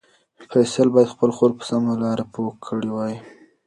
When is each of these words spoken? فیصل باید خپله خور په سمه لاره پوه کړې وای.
فیصل 0.51 0.87
باید 0.93 1.11
خپله 1.13 1.33
خور 1.37 1.51
په 1.57 1.63
سمه 1.69 1.93
لاره 2.01 2.25
پوه 2.33 2.51
کړې 2.65 2.89
وای. 2.93 3.15